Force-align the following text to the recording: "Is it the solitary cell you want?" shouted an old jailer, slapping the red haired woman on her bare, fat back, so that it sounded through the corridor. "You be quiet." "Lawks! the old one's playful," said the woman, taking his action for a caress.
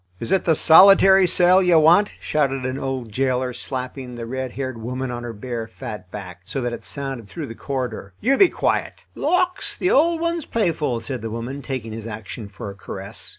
"Is 0.19 0.31
it 0.31 0.45
the 0.45 0.55
solitary 0.55 1.27
cell 1.27 1.61
you 1.61 1.77
want?" 1.77 2.09
shouted 2.19 2.65
an 2.65 2.79
old 2.79 3.11
jailer, 3.11 3.53
slapping 3.53 4.15
the 4.15 4.25
red 4.25 4.53
haired 4.53 4.79
woman 4.81 5.11
on 5.11 5.21
her 5.21 5.31
bare, 5.31 5.67
fat 5.67 6.09
back, 6.09 6.41
so 6.43 6.59
that 6.59 6.73
it 6.73 6.83
sounded 6.83 7.27
through 7.27 7.45
the 7.45 7.53
corridor. 7.53 8.11
"You 8.19 8.35
be 8.35 8.49
quiet." 8.49 8.95
"Lawks! 9.13 9.77
the 9.77 9.91
old 9.91 10.19
one's 10.19 10.45
playful," 10.47 11.01
said 11.01 11.21
the 11.21 11.29
woman, 11.29 11.61
taking 11.61 11.91
his 11.91 12.07
action 12.07 12.49
for 12.49 12.71
a 12.71 12.73
caress. 12.73 13.29